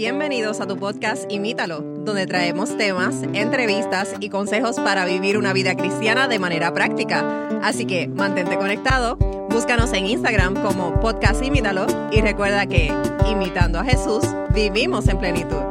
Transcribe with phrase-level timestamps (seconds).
[0.00, 5.74] Bienvenidos a tu podcast Imítalo, donde traemos temas, entrevistas y consejos para vivir una vida
[5.74, 7.50] cristiana de manera práctica.
[7.62, 9.16] Así que mantente conectado,
[9.50, 12.90] búscanos en Instagram como podcast Imítalo y recuerda que,
[13.30, 14.24] imitando a Jesús,
[14.54, 15.62] vivimos en plenitud.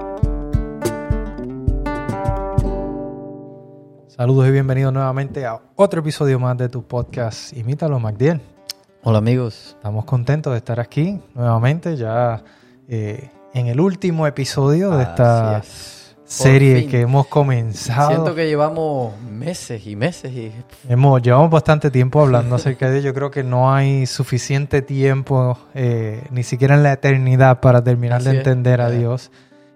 [4.09, 8.39] Saludos y bienvenidos nuevamente a otro episodio más de tu podcast Imítalo, Magdiel.
[9.01, 9.73] Hola amigos.
[9.75, 12.43] Estamos contentos de estar aquí nuevamente, ya
[12.87, 16.15] eh, en el último episodio de esta es.
[16.25, 16.89] serie fin.
[16.89, 18.09] que hemos comenzado.
[18.09, 20.51] Siento que llevamos meses y meses y
[20.87, 23.09] Hemos, llevamos bastante tiempo hablando acerca de ello.
[23.09, 28.21] Yo creo que no hay suficiente tiempo, eh, ni siquiera en la eternidad, para terminar
[28.23, 28.37] de es.
[28.37, 28.89] entender a.
[28.89, 29.31] Dios.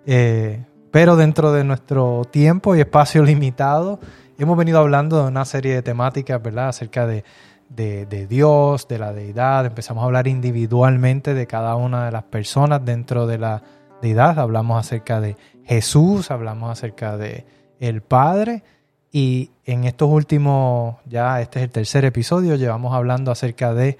[0.05, 3.99] Eh, pero dentro de nuestro tiempo y espacio limitado,
[4.37, 6.69] hemos venido hablando de una serie de temáticas, ¿verdad?
[6.69, 7.23] Acerca de,
[7.69, 9.65] de- de Dios, de la deidad.
[9.65, 13.63] Empezamos a hablar individualmente de cada una de las personas dentro de la
[14.01, 14.39] deidad.
[14.39, 17.45] Hablamos acerca de Jesús, hablamos acerca de
[17.79, 18.63] el Padre.
[19.11, 23.97] Y en estos últimos, ya este es el tercer episodio, llevamos hablando acerca de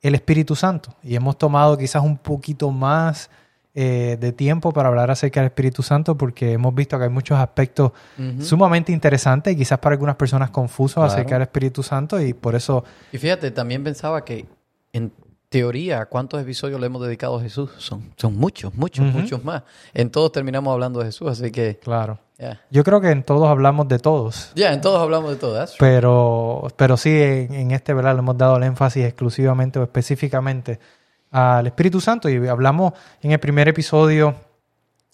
[0.00, 0.94] el Espíritu Santo.
[1.02, 3.30] Y hemos tomado quizás un poquito más
[3.74, 7.38] eh, de tiempo para hablar acerca del Espíritu Santo porque hemos visto que hay muchos
[7.38, 7.92] aspectos
[8.40, 11.10] sumamente interesantes y quizás para algunas personas confusos Claro.
[11.12, 14.44] acerca del Espíritu Santo y por eso Y fíjate, también pensaba que
[14.92, 15.10] en
[15.48, 17.70] teoría, ¿cuántos episodios le hemos dedicado a Jesús?
[17.78, 19.62] Son, son muchos, muchos, muchos más.
[19.92, 22.18] En todos terminamos hablando de Jesús, así que Claro.
[22.70, 25.76] Yo creo que en todos hablamos de todos, Ya, en todos hablamos de todo eso.
[25.78, 28.14] pero, pero sí en, en este ¿verdad?
[28.14, 30.80] le hemos dado el énfasis exclusivamente o específicamente
[31.32, 34.36] al Espíritu Santo y hablamos en el primer episodio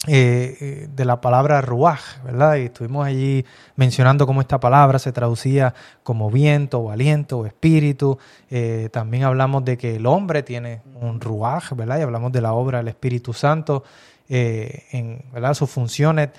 [0.07, 2.55] eh, eh, de la palabra ruaj, ¿verdad?
[2.55, 8.17] Y estuvimos allí mencionando cómo esta palabra se traducía como viento o aliento o espíritu.
[8.49, 11.99] Eh, también hablamos de que el hombre tiene un ruaj, ¿verdad?
[11.99, 13.83] Y hablamos de la obra del Espíritu Santo
[14.29, 16.29] en sus funciones,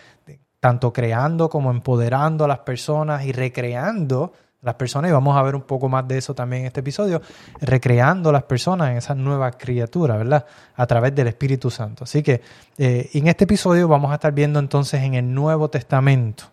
[0.60, 5.54] tanto creando como empoderando a las personas y recreando las personas, y vamos a ver
[5.54, 7.22] un poco más de eso también en este episodio,
[7.60, 10.44] recreando las personas en esas nuevas criaturas, ¿verdad?
[10.76, 12.04] A través del Espíritu Santo.
[12.04, 12.42] Así que
[12.76, 16.44] eh, en este episodio vamos a estar viendo entonces en el Nuevo Testamento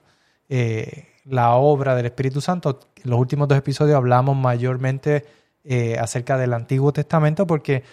[0.48, 2.80] eh, la obra del Espíritu Santo.
[3.04, 5.26] En los últimos dos episodios hablamos mayormente
[5.66, 7.84] eh, acerca del Antiguo Testamento porque,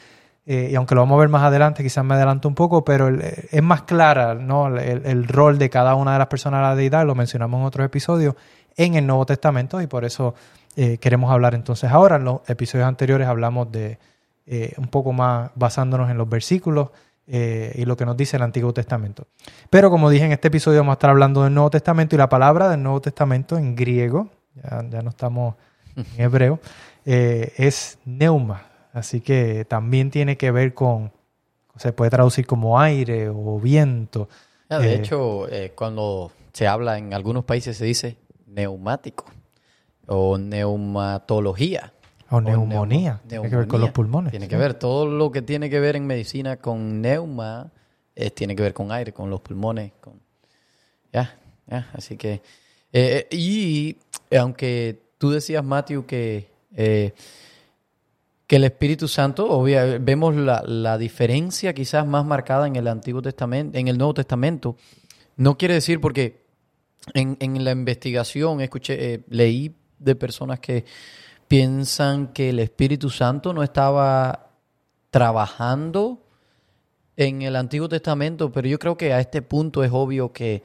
[0.47, 3.63] y aunque lo vamos a ver más adelante, quizás me adelanto un poco, pero es
[3.63, 4.69] más clara ¿no?
[4.77, 7.67] el, el rol de cada una de las personas de la deidad, lo mencionamos en
[7.67, 8.35] otros episodios,
[8.77, 10.35] en el Nuevo Testamento y por eso
[10.77, 12.17] eh, queremos hablar entonces ahora.
[12.17, 13.99] En los episodios anteriores hablamos de
[14.47, 16.91] eh, un poco más basándonos en los versículos
[17.27, 19.27] eh, y lo que nos dice el Antiguo Testamento.
[19.71, 22.29] Pero como dije en este episodio vamos a estar hablando del Nuevo Testamento y la
[22.29, 25.55] palabra del Nuevo Testamento en griego, ya, ya no estamos
[25.97, 26.61] en hebreo,
[27.05, 28.67] es neuma.
[28.93, 31.13] Así que también tiene que ver con,
[31.77, 34.29] se puede traducir como aire o viento.
[34.71, 38.17] Ya, de hecho, cuando se habla en algunos países se dice
[38.55, 39.27] neumático
[40.07, 41.93] o neumatología.
[42.31, 43.21] O O neumonía.
[43.25, 44.31] neuma- Tiene que ver con los pulmones.
[44.31, 44.51] Tiene sí.
[44.51, 47.71] que ver todo lo que tiene que ver en medicina con neuma,
[48.17, 50.15] eh, tiene que ver con aire, con los pulmones, con
[51.13, 52.41] ya, ya, así que eh,
[52.93, 53.97] eh, y
[54.37, 57.13] aunque tú decías Matthew que eh,
[58.47, 63.23] que el Espíritu Santo, obvia, vemos la, la diferencia quizás más marcada en el Antiguo
[63.23, 64.77] Testamento, en el Nuevo Testamento.
[65.37, 66.44] No quiere decir porque
[67.13, 70.85] en, en la investigación escuché, eh, leí de personas que
[71.49, 74.51] piensan que el Espíritu Santo no estaba
[75.11, 76.23] trabajando
[77.17, 80.63] en el Antiguo Testamento, pero yo creo que a este punto es obvio que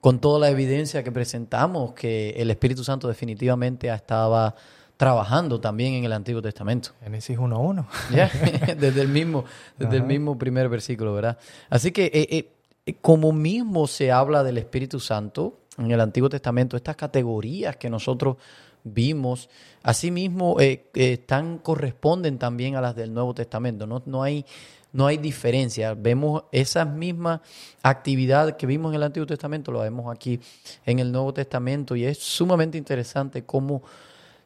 [0.00, 4.54] con toda la evidencia que presentamos, que el Espíritu Santo definitivamente estaba
[4.96, 6.90] trabajando también en el Antiguo Testamento.
[7.02, 7.86] Génesis 1.1.
[8.14, 8.30] Ya,
[8.78, 9.44] desde el mismo,
[9.76, 11.38] desde el mismo primer versículo, ¿verdad?
[11.68, 12.52] Así que eh,
[12.86, 17.88] eh, como mismo se habla del Espíritu Santo en el Antiguo Testamento, estas categorías que
[17.88, 18.36] nosotros
[18.84, 19.48] vimos,
[19.82, 23.86] asimismo eh, eh, están, corresponden también a las del Nuevo Testamento.
[23.86, 24.44] No, no hay,
[24.92, 25.94] no hay diferencia.
[25.94, 27.40] Vemos esas mismas
[27.82, 30.40] actividades que vimos en el Antiguo Testamento, lo vemos aquí
[30.84, 33.82] en el Nuevo Testamento y es sumamente interesante cómo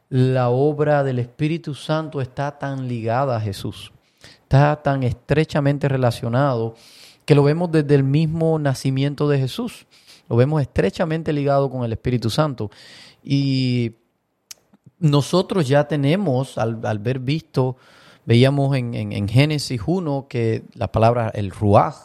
[0.09, 3.91] la obra del Espíritu Santo está tan ligada a Jesús,
[4.43, 6.75] está tan estrechamente relacionado
[7.25, 9.87] que lo vemos desde el mismo nacimiento de Jesús,
[10.33, 12.71] lo vemos estrechamente ligado con el Espíritu Santo.
[13.23, 13.91] Y
[14.97, 17.77] nosotros ya tenemos, al, ver visto,
[18.25, 21.95] veíamos en, en- en Génesis 1 que la palabra el ruaj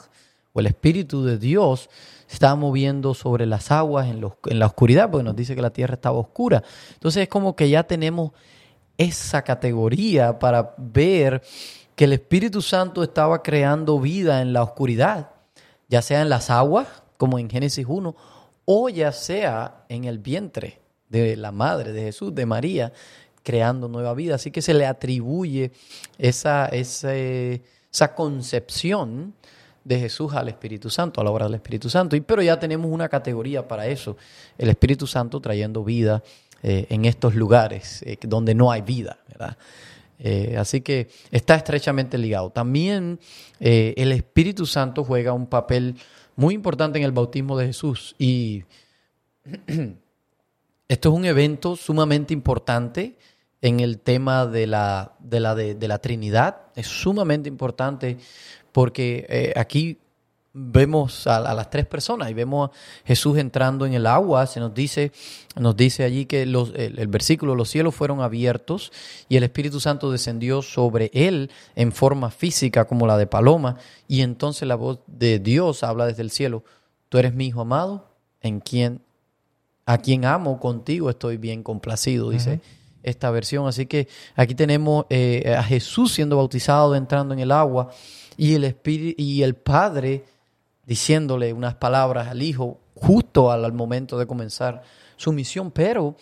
[0.52, 1.88] o el Espíritu de Dios
[2.26, 5.62] se estaba moviendo sobre las aguas en, los- en la oscuridad, porque nos dice que
[5.62, 6.62] la tierra estaba oscura.
[6.92, 8.32] Entonces es como que ya tenemos
[8.98, 11.40] esa categoría para ver
[11.96, 15.30] que el Espíritu Santo estaba creando vida en la oscuridad.
[15.88, 16.86] ya sea en las aguas,
[17.18, 18.16] como en Génesis 1,
[18.64, 20.80] o ya sea en el vientre
[21.10, 22.92] de la madre de Jesús, de María,
[23.42, 24.36] creando nueva vida.
[24.36, 25.72] Así que se le atribuye
[26.16, 29.34] esa, esa concepción
[29.84, 32.14] de Jesús al Espíritu Santo, a la obra del Espíritu Santo.
[32.14, 34.16] Y, pero ya tenemos una categoría para eso,
[34.58, 36.22] el Espíritu Santo trayendo vida
[36.62, 39.56] eh, en estos lugares eh, donde no hay vida, ¿verdad?
[40.18, 42.50] Eh, así que está estrechamente ligado.
[42.50, 43.20] También
[43.60, 45.94] el Espíritu Santo juega un papel
[46.38, 48.62] muy importante en el bautismo de Jesús y
[50.88, 53.18] esto es un evento sumamente importante
[53.60, 56.60] en el tema de la, de la, de, la Trinidad.
[56.76, 58.18] Es sumamente importante
[58.70, 59.98] porque eh, aquí
[60.52, 62.72] vemos a, las tres personas y vemos a
[63.06, 64.46] Jesús entrando en el agua.
[64.46, 65.12] Se nos dice,
[65.56, 68.92] nos dice allí que los, el, versículo, los cielos fueron abiertos
[69.28, 73.76] y el Espíritu Santo descendió sobre él en forma física como la de paloma.
[74.06, 76.64] Y entonces la voz de Dios habla desde el cielo,
[77.08, 78.08] tú eres mi hijo amado,
[78.40, 79.02] en quien,
[79.86, 82.60] a quien amo contigo estoy bien complacido, dice
[83.02, 83.66] esta versión.
[83.66, 87.90] Así que aquí tenemos eh, a Jesús siendo bautizado, entrando en el agua,
[88.36, 90.24] y el, Espíritu, y el Padre
[90.88, 94.82] diciéndole unas palabras al Hijo justo al, momento de comenzar
[95.16, 95.70] su misión.
[95.70, 96.16] Pero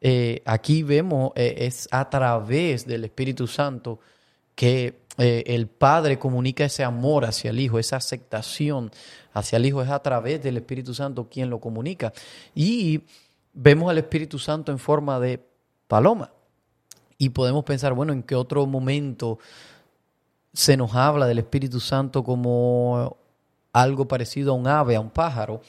[0.00, 3.98] eh, aquí vemos, eh, es a través del Espíritu Santo
[4.54, 8.90] que el Padre comunica ese amor hacia el Hijo, esa aceptación
[9.34, 12.12] hacia el Hijo, es a través del Espíritu Santo quien lo comunica.
[12.54, 13.02] Y
[13.52, 15.44] vemos al Espíritu Santo en forma de
[15.88, 16.32] paloma.
[17.18, 19.38] Y podemos pensar, bueno, ¿en qué otro momento
[20.52, 23.19] se nos habla del Espíritu Santo como
[23.72, 25.60] algo parecido a un ave, a un pájaro?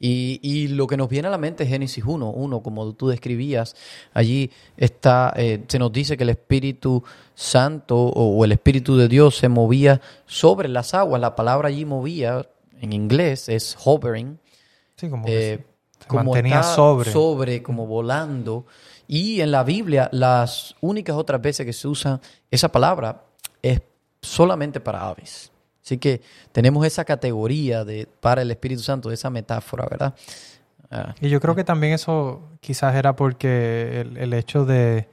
[0.00, 3.74] Y, lo que nos viene a la mente es Génesis 1, 1, como tú describías.
[4.14, 7.02] Allí está, eh, se nos dice que el Espíritu
[7.34, 11.20] Santo o, el Espíritu de Dios se movía sobre las aguas.
[11.20, 12.48] La palabra allí movía,
[12.80, 14.38] en inglés, es hovering.
[14.94, 15.64] Sí, como, eh,
[16.12, 17.10] mantenía sobre.
[17.10, 18.66] sobre, como volando.
[19.08, 22.20] Y en la Biblia, las únicas otras veces que se usa
[22.50, 23.24] esa palabra
[23.62, 23.80] es
[24.22, 25.50] solamente para aves.
[25.88, 26.20] Así que
[26.52, 30.14] tenemos esa categoría de para el Espíritu Santo, esa metáfora, ¿verdad?
[30.90, 31.14] Ah.
[31.18, 35.08] y yo creo que también eso quizás era porque el, hecho de,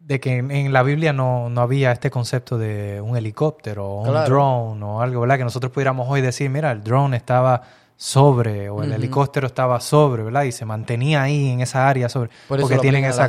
[0.00, 4.84] de que en, la Biblia no, había este concepto de un helicóptero o un drone
[4.84, 5.38] o algo, ¿verdad?
[5.38, 7.62] Que nosotros pudiéramos hoy decir, mira, el drone estaba
[7.96, 10.42] sobre o el helicóptero estaba sobre, ¿verdad?
[10.44, 12.30] Y se mantenía ahí en esa área sobre.
[12.48, 13.28] porque tienen esa,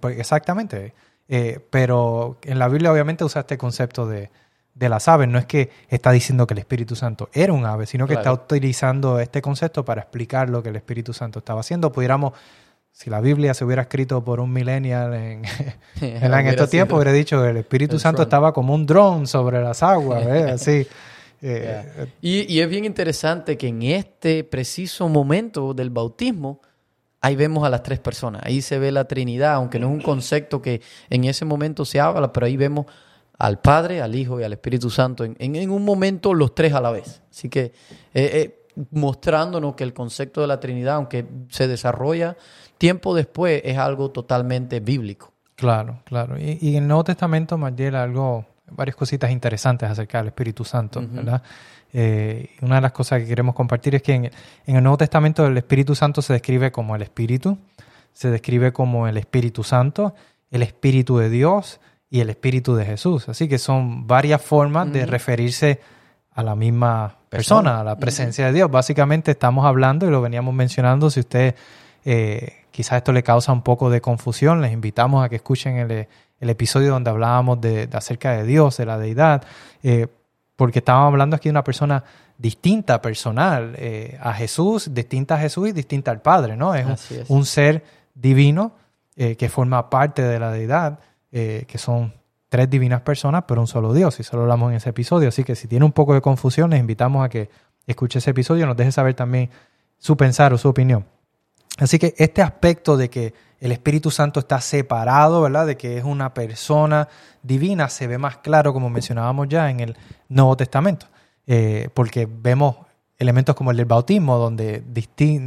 [0.00, 0.94] pues, exactamente.
[1.28, 4.30] Eh, pero en la Biblia obviamente usa este concepto de,
[4.74, 5.28] de, las aves.
[5.28, 8.32] No es que está diciendo que el Espíritu Santo era un ave, sino que está
[8.32, 11.92] utilizando este concepto para explicar lo que el Espíritu Santo estaba haciendo.
[11.92, 12.32] Pudiéramos,
[12.92, 15.42] si la Biblia se hubiera escrito por un millennial en,
[16.00, 19.82] en, estos tiempos, hubiera dicho que el Espíritu Santo estaba como un dron sobre las
[19.82, 20.86] aguas, Así.
[21.46, 26.62] Eh, y, es bien interesante que en este preciso momento del bautismo,
[27.20, 30.00] ahí vemos a las tres personas, ahí se ve la Trinidad, aunque no es un
[30.00, 30.80] concepto que
[31.10, 32.86] en ese momento se habla, pero ahí vemos
[33.38, 36.90] al Padre, al Hijo y al Espíritu Santo, en, un momento los tres a la
[36.90, 37.22] vez.
[37.30, 37.72] Así que eh,
[38.14, 42.36] eh, mostrándonos que el concepto de la Trinidad, aunque se desarrolla
[42.78, 45.32] tiempo después, es algo totalmente bíblico.
[45.56, 46.38] Claro, claro.
[46.38, 51.02] Y, y en el Nuevo Testamento, Mariela, algo varias cositas interesantes acerca del Espíritu Santo,
[51.06, 51.42] ¿verdad?
[51.92, 54.30] Eh, una de las cosas que queremos compartir es que en,
[54.66, 57.58] el Nuevo Testamento el Espíritu Santo se describe como el Espíritu,
[58.12, 60.14] se describe como el Espíritu Santo,
[60.50, 61.80] el Espíritu de Dios
[62.14, 63.28] y el Espíritu de Jesús.
[63.28, 65.80] Así que son varias formas de referirse
[66.32, 68.70] a la misma persona, a la presencia de Dios.
[68.70, 71.54] Básicamente estamos hablando, y lo veníamos mencionando, si usted
[72.04, 76.06] eh, quizás esto le causa un poco de confusión, les invitamos a que escuchen el
[76.44, 79.44] el episodio donde hablábamos de, acerca de Dios, de la deidad,
[79.82, 80.06] eh,
[80.56, 82.04] porque estábamos hablando aquí de una persona
[82.36, 86.74] distinta, personal, eh, a Jesús, distinta a Jesús y distinta al Padre, ¿no?
[86.74, 87.82] Es, un, ser
[88.14, 88.72] divino
[89.16, 90.98] eh, que forma parte de la deidad,
[91.34, 92.14] que son
[92.48, 95.28] tres divinas personas, pero un solo Dios, y solo hablamos en ese episodio.
[95.28, 97.50] Así que si tiene un poco de confusión, les invitamos a que
[97.86, 99.50] escuche ese episodio y nos deje saber también
[99.98, 101.04] su pensar o su opinión.
[101.78, 105.66] Así que este aspecto de que el Espíritu Santo está separado, ¿verdad?
[105.66, 107.08] De que es una persona
[107.42, 109.96] divina, se ve más claro, como mencionábamos ya en el
[110.28, 111.06] Nuevo Testamento,
[111.46, 112.76] eh, porque vemos
[113.18, 114.84] elementos como el del bautismo, donde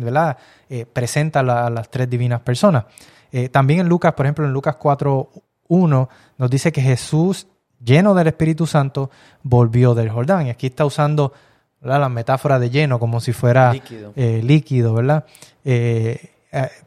[0.01, 0.38] ¿verdad?
[0.70, 2.86] Eh, presenta a las tres divinas personas.
[3.32, 4.77] Eh, también en Lucas, por ejemplo, en Lucas
[5.69, 6.07] 4.1
[6.38, 7.47] nos dice que Jesús,
[7.83, 9.09] lleno del Espíritu Santo,
[9.43, 10.47] volvió del Jordán.
[10.47, 11.33] Y aquí está usando
[11.81, 15.25] la metáfora de lleno como si fuera líquido, líquido ¿verdad?
[15.63, 16.31] Eh,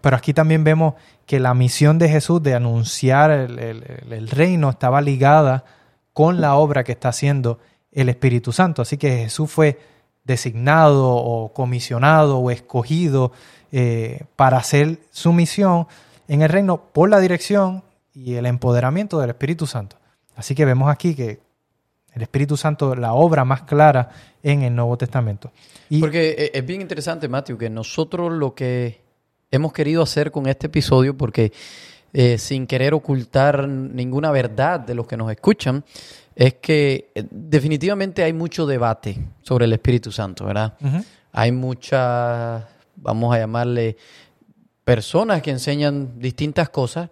[0.00, 0.94] pero aquí también vemos
[1.26, 5.64] que la misión de Jesús de anunciar el, reino estaba ligada
[6.12, 7.60] con la obra que está haciendo
[7.92, 8.82] el Espíritu Santo.
[8.82, 9.78] Así que Jesús fue
[10.24, 13.32] designado o comisionado o escogido
[13.70, 15.86] eh, para hacer su misión
[16.26, 17.84] en el reino por la dirección
[18.24, 19.96] y el empoderamiento del Espíritu Santo.
[20.36, 21.40] Así que vemos aquí que
[22.12, 24.10] el Espíritu Santo, la obra más clara
[24.42, 25.52] en el Nuevo Testamento.
[25.88, 29.00] Y porque eh, es bien interesante, Matthew, que nosotros lo que
[29.50, 31.52] hemos querido hacer con este episodio, porque
[32.12, 35.84] eh, sin querer ocultar ninguna verdad de los que nos escuchan,
[36.34, 40.74] es que eh, definitivamente hay mucho debate sobre el Espíritu Santo, ¿verdad?
[41.32, 42.64] Hay muchas,
[42.96, 43.96] vamos a llamarle,
[44.84, 47.10] personas que enseñan distintas cosas.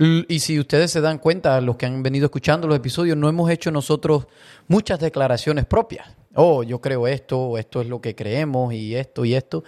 [0.00, 3.50] Y si ustedes se dan cuenta, los que han venido escuchando los episodios, no hemos
[3.50, 4.28] hecho nosotros
[4.68, 6.06] muchas declaraciones propias.
[6.34, 9.64] Oh, yo creo esto, esto es lo que creemos y esto y esto.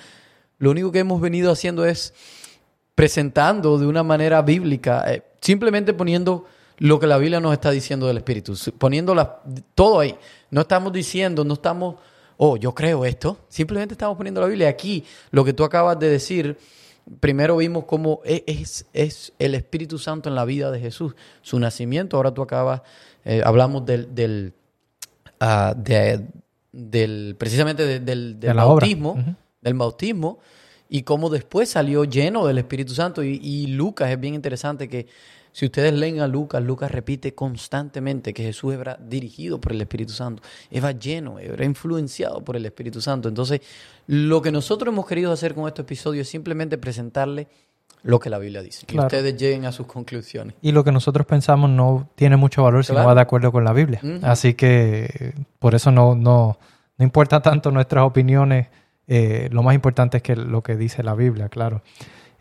[0.59, 2.15] Lo único que hemos venido haciendo es
[2.95, 6.45] presentando de una manera bíblica, eh, simplemente poniendo
[6.79, 9.41] lo que la Biblia nos está diciendo del Espíritu, poniéndola
[9.75, 10.15] todo ahí.
[10.51, 11.97] No estamos diciendo, no estamos,
[12.37, 14.69] oh, yo creo esto, simplemente estamos poniendo la Biblia.
[14.69, 16.57] Aquí, lo que tú acabas de decir,
[17.19, 21.59] primero vimos cómo e, es, es el Espíritu Santo en la vida de Jesús, su
[21.59, 22.83] nacimiento, ahora tú acabas,
[23.25, 24.53] eh, hablamos del, del,
[25.41, 29.17] ah, del precisamente del, del bautismo,
[29.61, 30.39] del bautismo,
[30.89, 33.23] y cómo después salió lleno del Espíritu Santo.
[33.23, 35.07] Y, y Lucas es bien interesante que
[35.53, 40.13] si ustedes leen a Lucas, Lucas repite constantemente que Jesús era dirigido por el Espíritu
[40.13, 43.29] Santo, era lleno, era influenciado por el Espíritu Santo.
[43.29, 43.61] Entonces,
[44.07, 47.49] lo que nosotros hemos querido hacer con este episodio es simplemente presentarle
[48.03, 50.55] lo que la Biblia dice, que ustedes lleguen a sus conclusiones.
[50.63, 53.65] Y lo que nosotros pensamos no tiene mucho valor si no va de acuerdo con
[53.65, 54.01] la Biblia.
[54.23, 56.59] Así que por eso no, no,
[56.97, 58.69] no importa tanto nuestras opiniones,
[59.07, 61.83] eh, lo más importante es que lo que dice la Biblia, claro.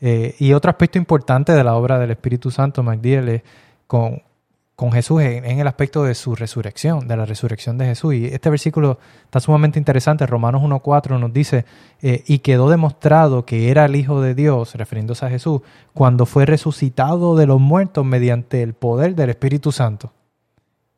[0.02, 3.42] Eh, y otro aspecto importante de la obra del Espíritu Santo, MacDiel, es
[3.88, 4.22] con,
[4.94, 8.14] Jesús en, el aspecto de su resurrección, de la resurrección de Jesús.
[8.14, 10.26] Y este versículo está sumamente interesante.
[10.26, 11.66] Romanos 1.4 nos dice,
[12.02, 15.62] eh, y quedó demostrado que era el Hijo de Dios, refiriéndose a Jesús,
[15.94, 20.14] cuando fue resucitado de los muertos mediante el poder del Espíritu Santo.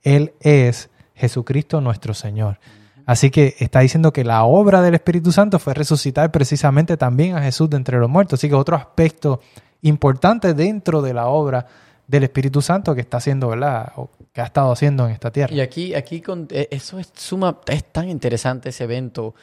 [0.04, 2.60] Él es Jesucristo nuestro Señor.
[3.06, 7.42] Así que está diciendo que la obra del Espíritu Santo fue resucitar precisamente también a
[7.42, 8.40] Jesús de entre los muertos.
[8.40, 9.42] Así que otro aspecto
[9.82, 11.66] importante dentro de la obra
[12.08, 13.94] del Espíritu Santo que está haciendo, ¿verdad?
[13.96, 15.54] O que ha estado haciendo en esta tierra.
[15.54, 19.34] Y aquí, aquí con, eh, eso es suma, es tan interesante ese evento,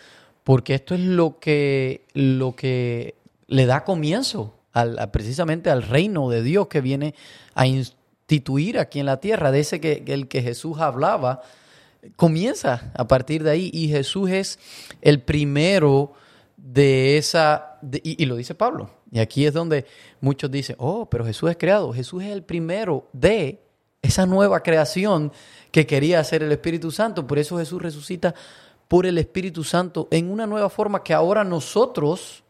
[0.45, 3.15] porque esto es lo que, lo que
[3.47, 7.15] le da comienzo al, precisamente al reino de Dios que viene
[7.55, 11.43] a instituir aquí en la tierra, de ese que el que Jesús hablaba
[12.17, 13.71] comienza a partir de ahí.
[13.73, 14.59] Y Jesús es
[15.01, 16.13] el primero
[16.57, 19.87] de esa, y, lo dice Pablo, y aquí es donde
[20.21, 23.63] muchos dicen, oh, pero Jesús es creado, Jesús es el primero de
[24.03, 25.33] esa nueva creación
[25.71, 28.35] que quería hacer el Espíritu Santo, por eso Jesús resucita
[28.89, 32.43] por el Espíritu Santo en una nueva forma que ahora nosotros,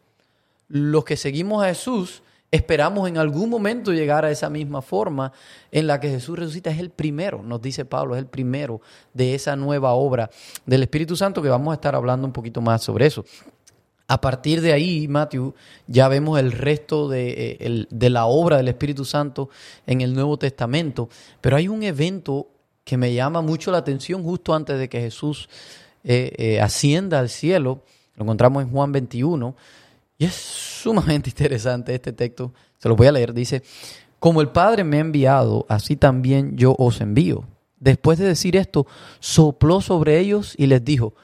[0.67, 5.31] los que seguimos a Jesús, Esperamos en algún momento llegar a esa misma forma
[5.71, 6.71] en la que Jesús resucita.
[6.71, 8.81] Es el primero, nos dice Pablo, es el primero
[9.13, 10.31] de esa nueva obra
[10.65, 13.23] del Espíritu Santo que vamos a estar hablando un poquito más sobre eso.
[14.07, 15.53] A partir de ahí, Matthew,
[15.85, 19.51] ya vemos el resto de, eh, de la obra del Espíritu Santo
[19.85, 21.09] en el Nuevo Testamento.
[21.41, 22.47] Pero hay un evento
[22.83, 25.47] que me llama mucho la atención justo antes de que Jesús
[26.03, 27.83] eh, eh, ascienda al cielo.
[28.15, 29.55] Lo encontramos en Juan 21
[30.19, 32.53] y es sumamente interesante este texto.
[32.77, 33.33] Se lo voy a leer.
[33.33, 33.63] Dice,
[34.19, 37.45] como el Padre me ha enviado, así también yo os envío.
[37.79, 38.85] Después de decir esto,
[39.19, 41.15] sopló sobre ellos y les dijo,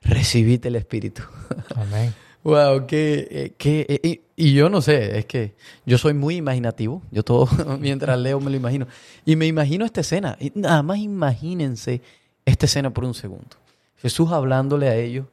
[0.00, 1.22] recibid el Espíritu.
[1.74, 2.14] Amén.
[2.44, 7.02] wow, qué, eh, qué eh, y, yo no sé, es que yo soy muy imaginativo.
[7.10, 7.48] Yo todo,
[7.80, 8.86] mientras leo me lo imagino.
[9.24, 10.36] Y me imagino esta escena.
[10.38, 12.00] Y nada más imagínense
[12.44, 13.56] esta escena por un segundo.
[13.96, 15.26] Jesús hablándole a ellos,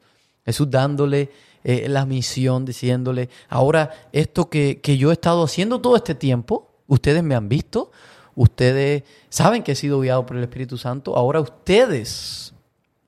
[0.45, 1.29] Jesús dándole
[1.63, 6.71] eh, la misión, diciéndole, ahora esto que, que yo he estado haciendo todo este tiempo,
[6.87, 7.91] ustedes me han visto,
[8.35, 12.53] ustedes saben que he sido guiado por el Espíritu Santo, ahora ustedes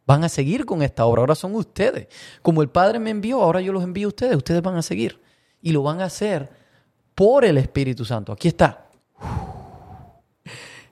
[0.06, 2.08] van a seguir con esta obra, ahora son ustedes.
[2.42, 5.20] Como el Padre me envió, ahora yo los envío a ustedes, ustedes van a seguir.
[5.62, 6.50] Y lo van a hacer
[7.16, 8.32] por el Espíritu Santo.
[8.32, 8.88] Aquí está.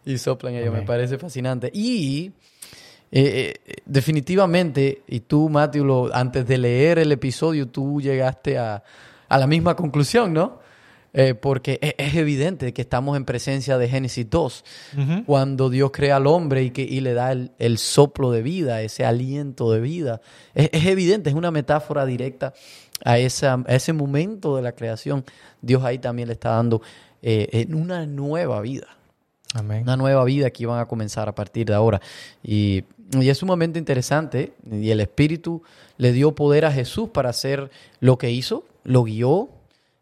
[0.03, 1.69] Y soplan ellos, me parece fascinante.
[1.71, 2.31] Y
[3.13, 8.83] eh, eh, definitivamente, y tú, Matthew, antes de leer el episodio, tú llegaste a,
[9.29, 10.59] la misma conclusión, ¿no?
[11.13, 14.63] Eh, porque e, es, evidente que estamos en presencia de Génesis 2,
[15.25, 19.03] cuando Dios crea al hombre y, que, y le da el, soplo de vida, ese
[19.03, 20.21] aliento de vida.
[20.53, 22.53] Es, evidente, es una metáfora directa
[23.03, 25.25] a, esa, ese momento de la creación.
[25.61, 26.81] Dios ahí también le está dando
[27.21, 28.87] en una nueva vida.
[29.59, 31.99] Una nueva vida que iban a comenzar a partir de ahora.
[32.41, 32.85] Y
[33.19, 34.53] Y es sumamente interesante.
[34.69, 35.63] Y el Espíritu
[35.97, 39.49] le dio poder a Jesús para hacer lo que hizo, lo guió.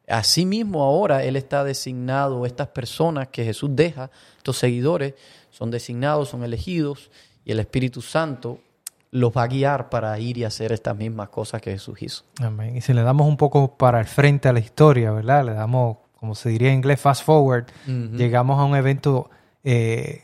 [0.07, 5.13] Asimismo, ahora Él está designado, estas personas que Jesús deja, estos seguidores,
[5.51, 7.11] son designados, son elegidos,
[7.45, 8.59] y el Espíritu Santo
[9.11, 12.23] los va a guiar para ir y hacer estas mismas cosas que Jesús hizo.
[12.41, 12.77] Amén.
[12.77, 15.45] Y si le damos un poco para el frente a la historia, ¿verdad?
[15.45, 19.29] Le damos, como se diría en inglés, fast forward, llegamos a un evento
[19.63, 20.23] eh,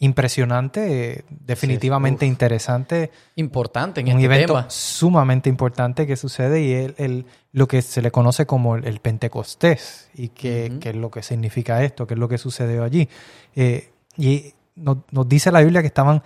[0.00, 4.66] impresionante, definitivamente interesante, Importante en un este evento tema.
[4.70, 9.00] sumamente importante que sucede y el, el- lo que se le conoce como el, el
[9.00, 13.08] Pentecostés y qué es lo que significa esto, qué es lo que sucedió allí.
[13.56, 16.22] Eh, y nos, nos dice la Biblia que estaban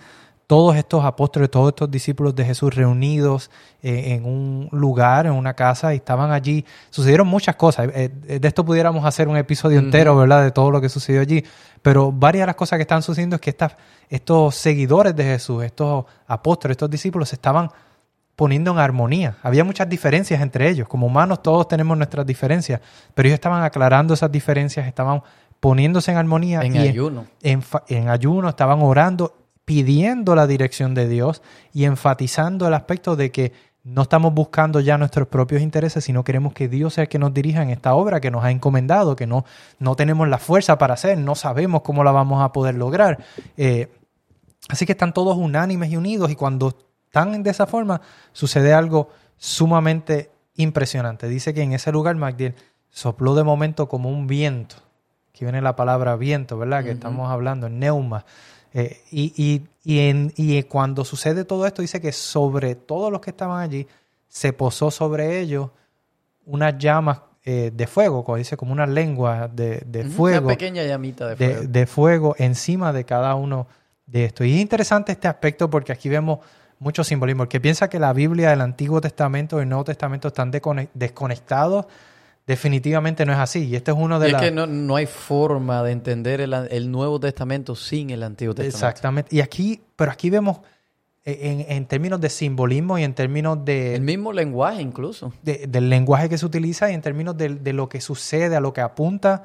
[0.47, 3.49] todos estos apóstoles, todos estos discípulos de Jesús reunidos
[3.81, 6.65] eh, en un lugar, en una casa, y estaban allí.
[6.91, 7.89] Sucedieron muchas cosas.
[7.93, 10.43] Eh, eh, de esto pudiéramos hacer un episodio entero, ¿verdad?
[10.43, 11.43] De todo lo que sucedió allí.
[11.81, 13.75] Pero varias de las cosas que están sucediendo es que estas,
[14.09, 17.69] estos seguidores de Jesús, estos apóstoles, estos discípulos, se estaban
[18.35, 19.37] poniendo en armonía.
[19.41, 20.87] Había muchas diferencias entre ellos.
[20.87, 22.81] Como humanos todos tenemos nuestras diferencias,
[23.15, 25.23] pero ellos estaban aclarando esas diferencias, estaban
[25.59, 27.25] poniéndose en armonía En y ayuno.
[27.41, 29.33] en ayuno, estaban orando,
[29.65, 31.41] pidiendo la dirección de Dios
[31.73, 33.51] y enfatizando el aspecto de que
[33.83, 37.33] no estamos buscando ya nuestros propios intereses, sino queremos que Dios sea el que nos
[37.33, 39.45] dirija en esta obra que nos ha encomendado, que no,
[39.77, 43.23] no tenemos la fuerza para hacer, no sabemos cómo la vamos a poder lograr.
[43.57, 43.91] Eh,
[44.69, 48.01] así que están todos unánimes y unidos y cuando están de esa forma
[48.33, 51.27] sucede algo sumamente impresionante.
[51.27, 52.55] Dice que en ese lugar Magdiel
[52.89, 54.77] sopló de momento como un viento.
[55.29, 56.83] Aquí viene la palabra viento, ¿verdad?
[56.83, 58.25] Que estamos hablando, neuma.
[58.77, 63.21] Eh, y, y, y, en- y cuando sucede todo esto, dice que sobre todos los
[63.21, 63.87] que estaban allí
[64.27, 65.69] se posó sobre ellos
[66.45, 70.83] unas llamas eh, de fuego, como dice, como una lengua de, de fuego Una pequeña
[70.83, 71.67] llamita de de, fuego.
[71.71, 73.67] de fuego encima de cada uno
[74.07, 74.45] de estos.
[74.45, 76.39] Y es interesante este aspecto porque aquí vemos
[76.79, 77.43] mucho simbolismo.
[77.43, 80.51] El que piensa que la Biblia, el Antiguo Testamento y el Nuevo Testamento están
[80.93, 81.85] desconectados,
[82.47, 83.65] definitivamente no es así.
[83.67, 86.53] Y este es uno de Y es que no, no hay forma de entender el,
[86.53, 88.77] el Nuevo Testamento sin el Antiguo Testamento.
[88.77, 89.35] Exactamente.
[89.35, 90.59] Y aquí, pero aquí vemos
[91.23, 95.33] eh, en, en términos de simbolismo y en términos de, El mismo lenguaje incluso.
[95.41, 98.59] de- del lenguaje que se utiliza y en términos de, de lo que sucede, a
[98.59, 99.43] lo que apunta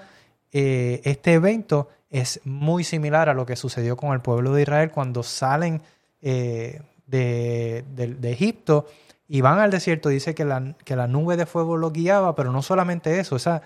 [0.52, 4.90] eh, este evento, es muy similar a lo que sucedió con el pueblo de Israel
[4.90, 5.80] cuando salen
[6.20, 8.86] eh, de, de- de Egipto
[9.32, 10.08] y van al desierto.
[10.08, 13.62] Dice que la, que la nube de fuego los guiaba, pero no solamente eso, esa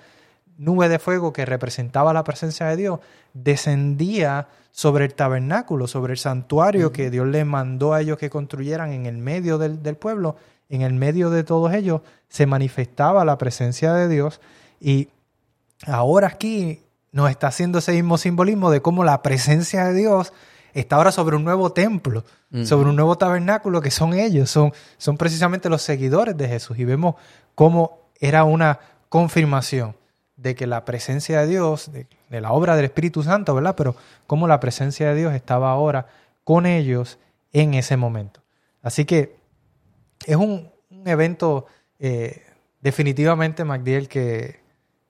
[0.58, 3.00] nube de fuego que representaba la presencia de Dios
[3.32, 8.92] descendía sobre el tabernáculo, sobre el santuario que Dios les mandó a ellos que construyeran
[8.92, 10.36] en el medio del, del pueblo,
[10.68, 14.42] en el medio de todos ellos se manifestaba la presencia de Dios
[14.80, 15.08] y
[15.86, 20.34] ahora aquí nos está haciendo ese mismo simbolismo de cómo la presencia de Dios
[20.74, 22.24] está ahora sobre un nuevo templo,
[22.64, 26.78] sobre un nuevo tabernáculo que son ellos, son, son precisamente los seguidores de Jesús.
[26.78, 27.16] Y vemos
[27.54, 29.96] cómo era una confirmación
[30.36, 33.74] de que la presencia de Dios, de, de la obra del Espíritu Santo, ¿verdad?
[33.76, 36.06] Pero cómo la presencia de Dios estaba ahora
[36.44, 37.18] con ellos
[37.52, 38.40] en ese momento.
[38.82, 39.36] Así que
[40.26, 41.66] es un, un evento
[41.98, 42.42] eh,
[42.80, 44.60] definitivamente, Magdiel, que,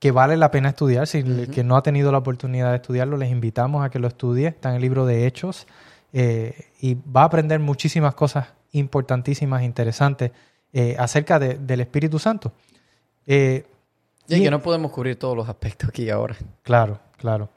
[0.05, 1.07] que vale la pena estudiar.
[1.07, 4.07] Si el que no ha tenido la oportunidad de estudiarlo, les invitamos a que lo
[4.07, 4.49] estudie.
[4.49, 5.65] Está en el libro de Hechos
[6.13, 10.29] eh, y va a aprender muchísimas cosas importantísimas, interesantes
[10.73, 12.51] eh, acerca de- del Espíritu Santo.
[13.25, 13.65] Eh,
[14.27, 16.35] Y y- que no podemos cubrir todos los aspectos aquí ahora.
[16.61, 17.49] Claro, claro.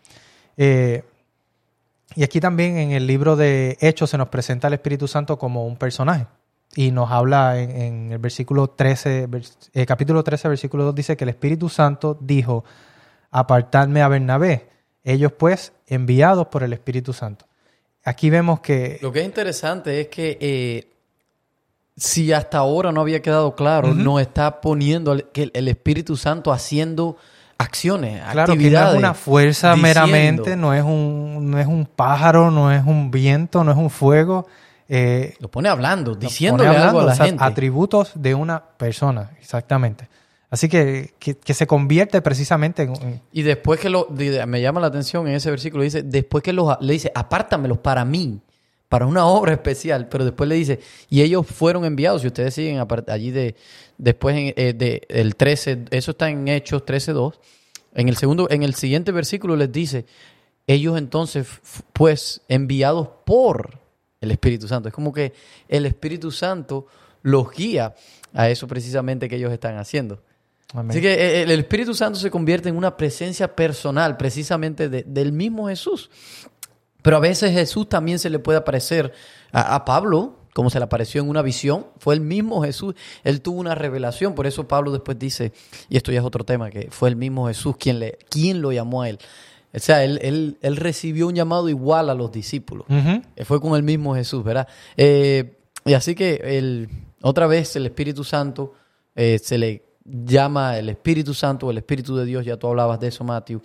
[2.17, 5.67] Y aquí también en el libro de Hechos se nos presenta al Espíritu Santo como
[5.67, 6.27] un personaje.
[6.75, 11.17] Y nos habla en, en el versículo 13, vers- eh, capítulo 13, versículo 2, dice
[11.17, 12.65] que el Espíritu Santo dijo,
[13.31, 14.69] apartadme a Bernabé.
[15.03, 17.47] Ellos pues enviados por el Espíritu Santo.
[18.05, 18.99] Aquí vemos que...
[19.03, 20.91] Lo que es interesante es que eh,
[21.97, 26.53] si hasta ahora no había quedado claro, nos está poniendo el, que el- Espíritu Santo
[26.53, 27.17] haciendo
[27.57, 28.93] acciones, Claro que no actividades.
[28.95, 29.89] es una fuerza diciendo.
[30.07, 33.91] meramente, no es, un, no es un pájaro, no es un viento, no es un
[33.91, 34.47] fuego.
[34.89, 37.45] Eh, Lo pone hablando, diciéndole pone algo a la o sea, gente.
[37.45, 40.09] Atributos de una persona, exactamente.
[40.51, 43.21] Así que, que, que se convierte precisamente en...
[43.33, 46.81] Y después que lo, me llama la atención en ese versículo, dice, después que los,
[46.81, 48.41] le dice, apártamelos para mí,
[48.89, 52.83] para una obra especial, pero después le dice, y ellos fueron enviados, si ustedes siguen
[53.09, 53.57] allí de,
[53.99, 57.35] después en, eh, de, el 13, eso está en Hechos 13.2,
[57.95, 60.07] en el segundo, en el siguiente versículo les dice,
[60.67, 61.47] ellos entonces,
[61.93, 63.81] pues, enviados por
[64.21, 64.89] el Espíritu Santo.
[64.89, 65.33] Es como que
[65.69, 66.87] el Espíritu Santo
[67.23, 67.95] los guía
[68.35, 70.23] a eso precisamente que ellos están haciendo.
[70.75, 70.91] Amén.
[70.91, 75.33] Así que eh, el Espíritu Santo se convierte en una presencia personal precisamente de- del
[75.33, 76.11] mismo Jesús.
[77.03, 79.13] Pero a veces Jesús también se le puede aparecer
[79.53, 81.87] a, a Pablo, como se le apareció en una visión.
[81.99, 82.95] Fue el mismo Jesús.
[83.25, 84.35] Él tuvo una revelación.
[84.35, 85.53] Por eso Pablo después dice,
[85.89, 88.73] y esto ya es otro tema, que fue el mismo Jesús quien, le, quien lo
[88.73, 89.19] llamó a él.
[89.83, 92.87] O sea, él, él, él recibió un llamado igual a los discípulos.
[92.89, 94.69] Eh, Fue con el mismo Jesús, ¿verdad?
[94.97, 96.89] Eh, y así que el,
[97.23, 98.75] otra vez el Espíritu Santo
[99.15, 103.09] eh, se le llama el Espíritu Santo el Espíritu de Dios, ya tú hablabas de
[103.09, 103.61] eso, Matthew.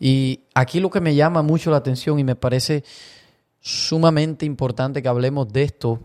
[0.00, 2.84] Y aquí lo que me llama mucho la atención y me parece
[3.60, 6.00] sumamente importante que hablemos de esto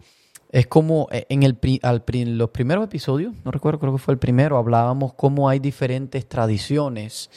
[0.52, 2.04] es como en el, al
[2.38, 7.30] los primeros episodios, no recuerdo, creo que fue el primero, hablábamos cómo hay diferentes tradiciones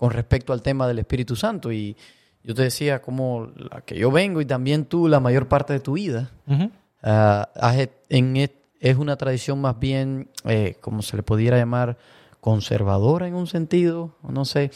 [0.00, 1.70] con respecto al tema del Espíritu Santo.
[1.70, 1.94] Y
[2.42, 5.80] yo te decía como la que yo vengo y también tú la mayor parte de
[5.80, 6.70] tu vida, Ujú.
[7.02, 11.98] has- en, et- es una tradición más bien, eh, como se le pudiera llamar,
[12.40, 14.70] conservadora en un sentido, no sé,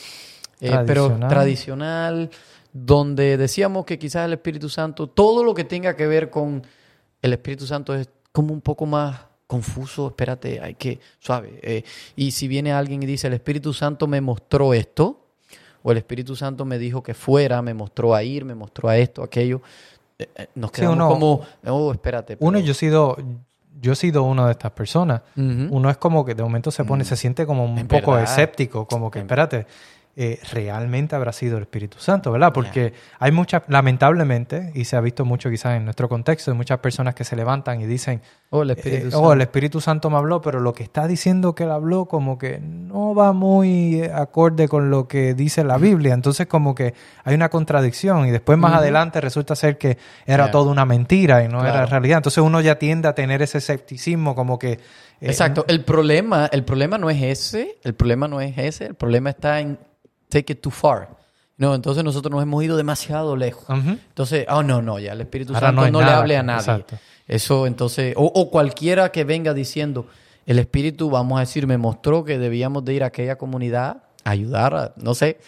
[0.61, 2.29] eh, pero tradicional,
[2.75, 6.63] donde decíamos que quizás el Espíritu Santo, todo lo que tenga que ver con
[7.23, 11.59] el Espíritu Santo es como un poco más confuso, espérate, hay que, suave.
[11.63, 11.85] eh,
[12.17, 15.21] y si viene alguien y dice, el Espíritu Santo me mostró esto,
[15.83, 18.97] o el Espíritu Santo me dijo que fuera, me mostró a ir, me mostró a
[18.97, 19.61] esto, aquello,
[20.19, 22.37] eh, eh, nos Sí, quedamos uno- como, oh, espérate.
[22.41, 23.17] Uno, yo he sido,
[23.81, 25.21] yo he sido una de estas personas.
[25.37, 28.25] Uno es como que de momento se pone, se siente como un En poco verdad.
[28.25, 29.67] escéptico, como que, espérate,
[30.17, 32.53] eh, realmente habrá sido el Espíritu Santo, ¿verdad?
[32.53, 36.79] Porque hay muchas, lamentablemente, y se ha visto mucho quizás en nuestro contexto, hay muchas
[36.79, 40.17] personas que se levantan y dicen, Oh, el eh, Espíritu oh, el Espíritu Santo me
[40.17, 44.13] habló, pero lo que está diciendo que él habló como que no va muy eh,
[44.15, 46.15] acorde con lo que dice la Biblia.
[46.15, 50.51] Entonces como que hay una contradicción y después más adelante resulta ser que era Ya.
[50.53, 51.79] toda una mentira y no Claro.
[51.79, 52.19] era realidad.
[52.19, 54.73] Entonces uno ya tiende a tener ese escepticismo como que...
[54.75, 54.79] eh,
[55.21, 55.65] Exacto.
[55.67, 59.59] El problema, el problema no es ese, el problema no es ese, el problema está
[59.59, 59.79] en
[60.29, 61.09] take it too far.
[61.57, 63.65] No, entonces nosotros nos hemos ido demasiado lejos.
[63.71, 66.59] Entonces, oh no, no, ya el Espíritu Ahora Santo no le hable a nadie.
[66.61, 66.97] exacto.
[67.29, 70.07] Eso entonces, o, o cualquiera que venga diciendo,
[70.47, 74.31] el Espíritu, vamos a decir, me mostró que debíamos de ir a aquella comunidad a
[74.31, 75.39] ayudar, a, no sé.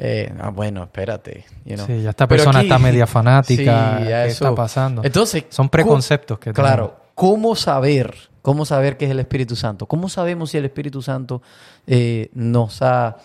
[0.00, 1.44] Eh, ah, bueno, espérate.
[1.64, 1.84] you know.
[1.86, 3.96] Sí, ya esta persona aquí- está media fanática.
[3.98, 4.54] Sí, ¿Qué ya está eso.
[4.54, 5.02] pasando?
[5.04, 6.96] Entonces, Son preconceptos que Claro.
[7.14, 8.14] ¿Cómo saber?
[8.42, 9.86] ¿Cómo saber qué es el Espíritu Santo?
[9.86, 11.42] ¿Cómo sabemos si el Espíritu Santo
[11.86, 13.16] eh, nos ha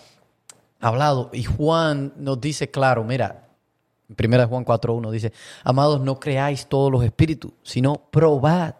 [0.83, 1.29] hablado?
[1.33, 3.47] Y Juan nos dice claro, mira,
[4.09, 8.75] en primera de Juan 4.1 dice, amados, no creáis todos los espíritus, sino probad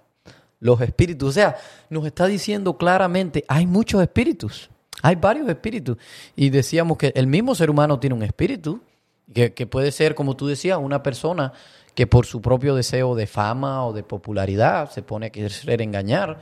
[0.60, 1.30] los espíritus.
[1.30, 1.56] O sea,
[1.90, 4.70] nos está diciendo claramente, hay muchos espíritus,
[5.02, 5.98] hay varios espíritus.
[6.36, 8.82] Y decíamos que el mismo ser humano tiene un espíritu,
[9.34, 11.54] que, que puede ser, como tú decías, una persona
[11.96, 16.42] que por su propio deseo de fama o de popularidad se pone a querer engañar.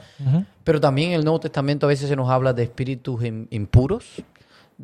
[0.64, 4.22] Pero también en el Nuevo Testamento a veces se nos habla de espíritus im- impuros,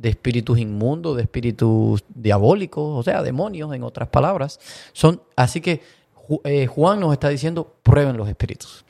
[0.01, 4.59] de espíritus inmundos, de espíritus diabólicos, o sea, demonios, en otras palabras.
[4.93, 5.81] Son, así que
[6.43, 8.85] eh, Juan nos está diciendo, prueben los espíritus.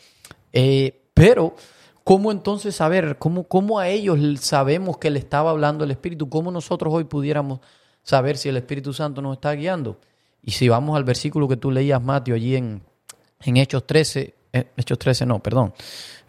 [0.54, 1.56] Eh, pero,
[2.04, 3.18] ¿cómo entonces saber?
[3.18, 6.30] ¿Cómo, ¿Cómo a ellos sabemos que le estaba hablando el Espíritu?
[6.30, 7.60] ¿Cómo nosotros hoy pudiéramos
[8.04, 10.00] saber si el Espíritu Santo nos está guiando?
[10.42, 12.82] Y si vamos al versículo que tú leías, Mateo, allí en,
[13.42, 15.74] en Hechos 13, eh, Hechos 13 no, perdón,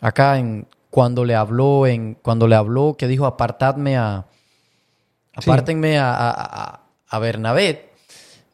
[0.00, 4.26] acá en cuando le habló, en cuando le habló, que dijo, apartadme a.
[5.38, 7.90] apártenme a, a, a- Bernabé,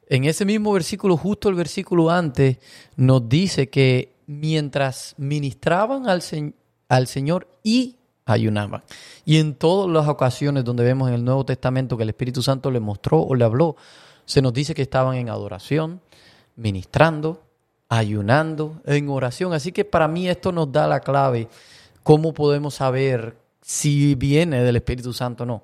[0.08, 2.58] en ese mismo versículo, justo el versículo antes,
[2.96, 6.54] nos dice que mientras ministraban al, se-
[6.88, 8.82] al Señor y ayunaban.
[9.24, 12.70] Y en todas las ocasiones donde vemos en el Nuevo Testamento que el Espíritu Santo
[12.70, 13.76] le mostró o le habló,
[14.24, 16.00] se nos dice que estaban en adoración,
[16.56, 17.42] ministrando,
[17.88, 19.52] ayunando, en oración.
[19.52, 21.48] Así que para mí esto nos da la clave,
[22.02, 25.62] cómo podemos saber si viene del Espíritu Santo o no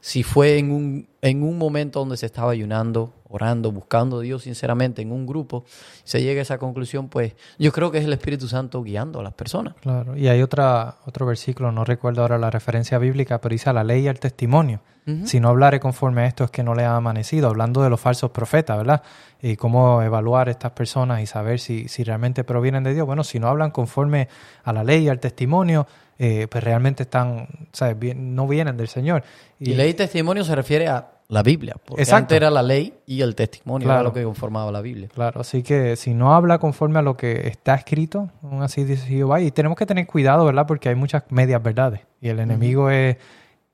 [0.00, 4.42] si fue en un, en un momento donde se estaba ayunando, orando, buscando a Dios
[4.44, 5.64] sinceramente en un grupo,
[6.04, 9.22] se llega a esa conclusión, pues yo creo que es el Espíritu Santo guiando a
[9.22, 9.74] las personas.
[9.80, 13.72] Claro, y hay otra, otro versículo, no recuerdo ahora la referencia bíblica, pero dice a
[13.72, 14.80] la ley y al testimonio.
[15.24, 17.98] Si no hablare conforme a esto es que no le ha amanecido, hablando de los
[18.00, 19.02] falsos profetas, ¿verdad?
[19.40, 23.06] Y cómo evaluar estas personas y saber si, si realmente provienen de Dios.
[23.06, 24.28] Bueno, si no hablan conforme
[24.64, 25.86] a la ley y al testimonio,
[26.18, 27.98] eh, pues realmente están, ¿sabes?
[27.98, 29.22] Bien- no vienen del Señor.
[29.58, 32.24] Y, ley y testimonio se refiere a la Biblia, porque Exacto.
[32.24, 34.08] antes era la ley y el testimonio era Claro.
[34.08, 35.08] lo que conformaba la Biblia.
[35.14, 39.06] Claro, así que si no habla conforme a lo que está escrito, aún así dice
[39.06, 40.66] Jehová, y tenemos que tener cuidado, ¿verdad?
[40.66, 43.16] Porque hay muchas medias verdades y el enemigo es,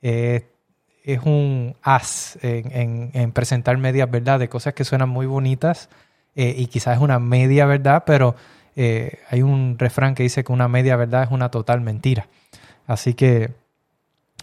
[0.03, 0.43] es,
[1.05, 5.89] es un as en, en- en presentar medias verdades, cosas que suenan muy bonitas
[6.35, 8.35] eh, y quizás es una media verdad, pero
[8.75, 12.27] eh, hay un refrán que dice que una media verdad es una total mentira.
[12.87, 13.51] Así que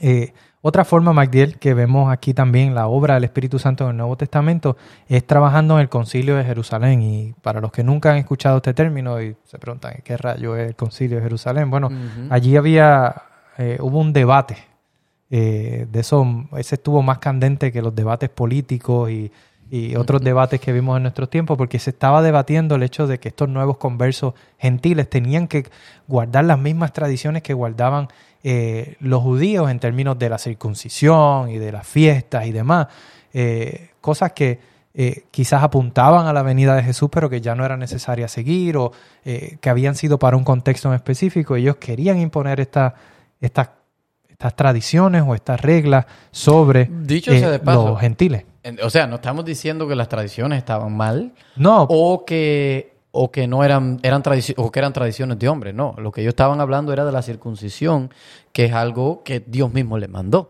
[0.04, 3.98] Eh, otra forma, Magdiel, que vemos aquí también la obra del Espíritu Santo en el
[3.98, 7.02] Nuevo Testamento es trabajando en el Concilio de Jerusalén.
[7.04, 10.70] Y para los que nunca han escuchado este término y se preguntan qué rayo es
[10.70, 11.90] el Concilio de Jerusalén, bueno,
[12.32, 13.14] allí había,
[13.60, 14.58] eh, hubo un debate.
[15.32, 19.32] Eh, de eso, ese estuvo más candente que los debates políticos y,
[19.72, 23.22] y otros debates que vimos en nuestros tiempos, porque se estaba debatiendo el hecho de
[23.22, 25.66] que estos nuevos conversos gentiles tenían que
[26.10, 28.10] guardar las mismas tradiciones que guardaban
[28.44, 32.88] eh, los judíos en términos de la circuncisión y de las fiestas y demás,
[33.34, 34.60] eh, cosas que
[34.94, 38.76] eh, quizás apuntaban a la venida de Jesús, pero que ya no era necesaria seguir
[38.76, 38.92] o
[39.24, 41.56] que habían sido para un contexto en específico.
[41.56, 42.94] Ellos querían imponer estas
[44.42, 46.90] estas tradiciones o estas reglas sobre
[47.64, 48.46] los gentiles.
[48.84, 51.32] O sea, no estamos diciendo que las tradiciones estaban mal.
[51.56, 51.84] No.
[51.84, 54.24] O que o que no eran, eran
[54.56, 55.94] o que eran tradiciones de hombres, no.
[56.00, 58.10] Lo que ellos estaban hablando era de la circuncisión,
[58.52, 60.50] que es algo que Dios mismo le mandó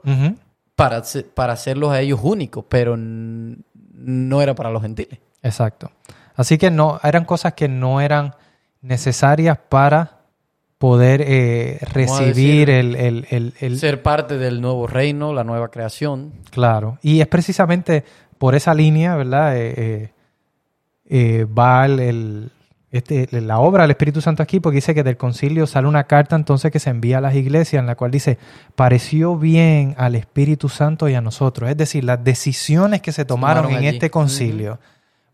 [0.75, 5.19] para, para hacerlos a ellos únicos, pero no era para los gentiles.
[5.43, 5.91] Exacto.
[6.36, 8.36] Así que no, eran cosas que no eran
[8.82, 10.20] necesarias para
[10.82, 16.34] poder eh, recibir el, el, el, Ser parte del nuevo reino, la nueva creación.
[16.50, 16.98] Claro.
[17.04, 18.04] Y es precisamente
[18.39, 19.56] por esa línea, ¿verdad?
[19.56, 20.12] Eh,
[21.08, 22.52] eh va el,
[22.89, 26.36] este, la obra del Espíritu Santo aquí, porque dice que del concilio sale una carta
[26.36, 28.39] entonces que se envía a las iglesias en la cual dice,
[28.76, 31.70] pareció bien al Espíritu Santo y a nosotros.
[31.70, 34.80] Es decir, las decisiones que se tomaron, en este concilio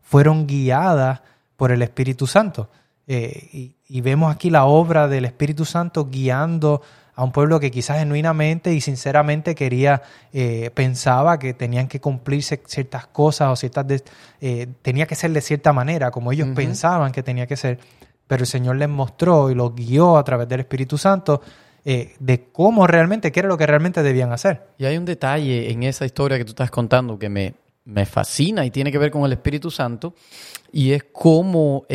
[0.01, 1.21] fueron guiadas
[1.55, 2.69] por el Espíritu Santo.
[3.07, 6.81] Eh, y, y, vemos aquí la obra del Espíritu Santo guiando
[7.17, 12.61] a un pueblo que quizás genuinamente y sinceramente quería, eh, pensaba que tenían que cumplirse
[12.67, 14.03] ciertas cosas o ciertas,
[14.39, 17.79] eh, tenía que ser de cierta manera, como ellos pensaban que tenía que ser,
[18.27, 21.41] pero el Señor les mostró y los guió a través del Espíritu Santo
[21.83, 24.67] eh, de cómo realmente, qué era lo que realmente debían hacer.
[24.77, 28.63] Y hay un detalle en esa historia que tú estás contando que me, me fascina
[28.63, 30.13] y tiene que ver con el Espíritu Santo,
[30.71, 31.87] y es cómo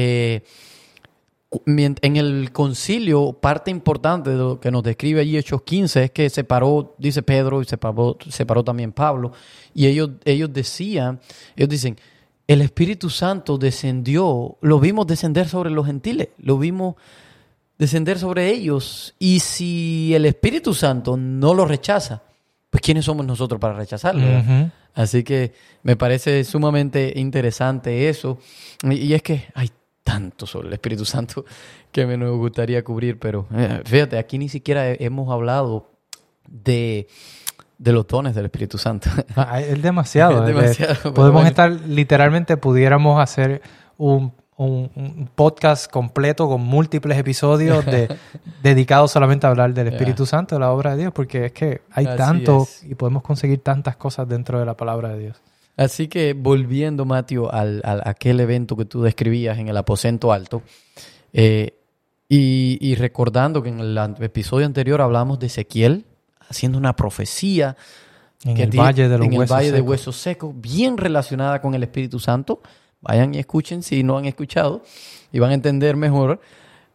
[1.66, 6.30] en el concilio, parte importante de lo que nos describe allí Hechos 15 es que
[6.30, 9.32] separó, dice Pedro, y separó, separó también Pablo,
[9.74, 11.20] y ellos, ellos decían,
[11.56, 11.98] ellos dicen,
[12.46, 16.96] el Espíritu Santo descendió, lo vimos descender sobre los gentiles, lo vimos
[17.78, 22.22] descender sobre ellos, y si el Espíritu Santo no lo rechaza,
[22.70, 24.72] pues ¿quiénes somos nosotros para rechazarlo?
[24.94, 28.38] Así que me parece sumamente interesante eso,
[28.82, 29.70] y, y es que hay
[30.02, 31.44] tanto sobre el Espíritu Santo
[31.90, 35.90] que me gustaría cubrir, pero eh, fíjate, aquí ni siquiera hemos hablado
[36.48, 37.06] de,
[37.78, 39.10] de los dones del Espíritu Santo.
[39.36, 40.44] Ah, es demasiado.
[41.14, 43.62] podemos estar, literalmente pudiéramos hacer
[43.96, 48.16] un, un, podcast completo con múltiples episodios de,
[48.62, 51.82] dedicados solamente a hablar del Espíritu Santo, de la obra de Dios, porque es que
[51.92, 55.42] hay tanto y podemos conseguir tantas cosas dentro de la palabra de Dios.
[55.76, 60.62] Así que volviendo, Mateo, al, al, aquel evento que tú describías en el aposento alto,
[61.32, 61.78] eh,
[62.34, 66.06] y, recordando que en el episodio anterior hablamos de Ezequiel
[66.48, 67.76] haciendo una profecía
[68.44, 71.82] en el Valle de los en el Valle de Huesos Secos, bien relacionada con el
[71.82, 72.62] Espíritu Santo.
[73.02, 74.82] Vayan y escuchen si no han escuchado
[75.30, 76.40] y van a entender mejor.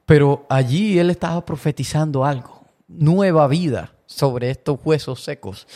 [0.08, 5.68] Pero allí él estaba profetizando algo, nueva vida sobre estos huesos secos.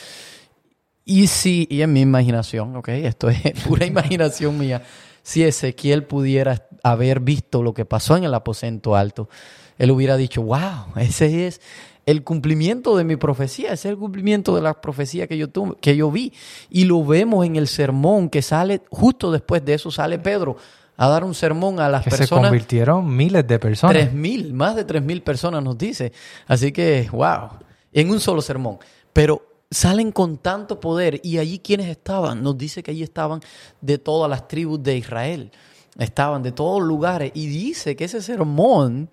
[1.05, 4.83] Y si, y en mi imaginación, ok, esto es pura imaginación mía,
[5.23, 9.29] si Ezequiel pudiera haber visto lo que pasó en el aposento alto,
[9.77, 11.61] él hubiera dicho, wow, ese es
[12.05, 15.75] el cumplimiento de mi profecía, ese es el cumplimiento de la profecía que yo, tuve,
[15.79, 16.33] que yo vi.
[16.69, 20.57] Y lo vemos en el sermón que sale, justo después de eso sale Pedro
[20.97, 22.29] a dar un sermón a las personas.
[22.29, 23.95] Se convirtieron miles de personas.
[23.95, 26.11] Tres mil, más de tres mil personas nos dice.
[26.47, 27.49] Así que, wow,
[27.91, 28.77] en un solo sermón.
[29.13, 31.19] Pero salen con tanto poder.
[31.23, 33.39] Y allí quienes estaban, nos dice que allí estaban
[33.79, 35.51] de todas las tribus de Israel.
[35.97, 37.31] Estaban de todos lugares.
[37.33, 39.09] Y dice que ese sermón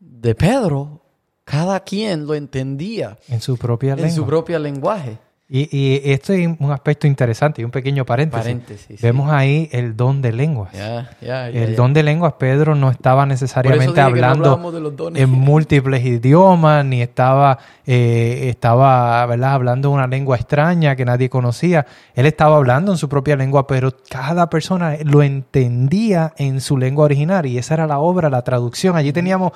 [0.00, 1.02] de Pedro,
[1.44, 3.18] cada quien lo entendía.
[3.28, 5.18] En su propia En su propio lenguaje.
[5.50, 9.00] Y, y, esto es un aspecto interesante y un pequeño paréntesis.
[9.00, 10.74] Vemos ahí el don de lenguas.
[11.22, 14.60] el don de lenguas, Pedro no estaba necesariamente hablando
[15.14, 19.54] en múltiples idiomas, ni estaba, eh, estaba ¿verdad?
[19.54, 21.86] hablando una lengua extraña que nadie conocía.
[22.14, 27.06] Él estaba hablando en su propia lengua, pero cada persona lo entendía en su lengua
[27.06, 28.96] original y esa era la obra, la traducción.
[28.96, 29.52] Allí teníamos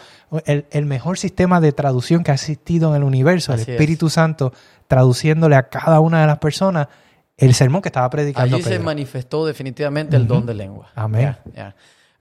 [0.46, 4.54] el, mejor sistema de traducción que ha existido en el universo, el Espíritu Santo
[4.86, 6.88] traduciéndole a cada una de las personas
[7.36, 8.56] el sermón que estaba predicando.
[8.56, 10.90] Allí se manifestó definitivamente el don de lengua.
[10.94, 11.36] Amén.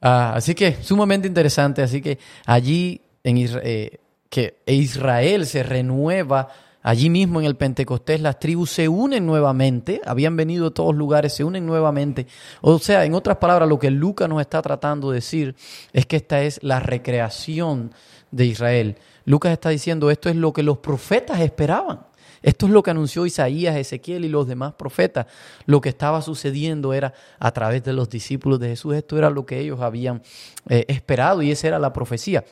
[0.01, 1.83] Ah, así que sumamente interesante.
[1.83, 6.47] Así que allí en Israel, eh, que Israel se renueva
[6.83, 11.33] Allí mismo en el Pentecostés las tribus se unen nuevamente, habían venido de todos lugares,
[11.33, 12.25] se unen nuevamente.
[12.61, 15.55] O sea, en otras palabras, lo que Lucas nos está tratando de decir
[15.93, 17.91] es que esta es la recreación
[18.31, 18.97] de Israel.
[19.25, 21.99] Lucas está diciendo esto es lo que los profetas esperaban.
[22.41, 25.27] Esto es lo que anunció Isaías, Ezequiel y los demás profetas.
[25.65, 28.95] Lo que estaba sucediendo era a través de los discípulos de Jesús.
[28.95, 30.21] Esto era lo que ellos habían
[30.67, 32.43] eh, esperado y esa era la profecía.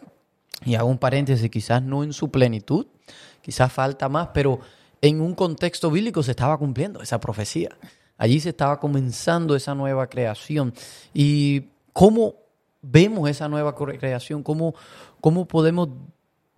[0.65, 2.85] Y hago un paréntesis, quizás no en su plenitud,
[3.41, 4.59] quizás falta más, pero
[5.01, 7.75] en un contexto bíblico se estaba cumpliendo esa profecía.
[8.17, 10.73] Allí se estaba comenzando esa nueva creación.
[11.13, 12.35] ¿Y cómo
[12.81, 14.43] vemos esa nueva creación?
[14.43, 14.75] ¿Cómo,
[15.21, 15.89] cómo podemos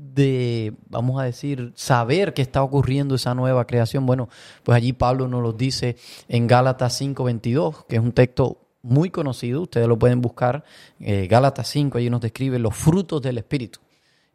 [0.02, 4.06] de, vamos a decir, saber que está ocurriendo esa nueva creación?
[4.06, 4.30] Bueno,
[4.64, 5.96] pues allí Pablo nos lo dice
[6.28, 10.64] en Gálatas 5:22, que es un texto muy conocido, ustedes lo pueden buscar,
[11.00, 13.80] eh, Gálatas 5, allí nos describe los frutos del Espíritu.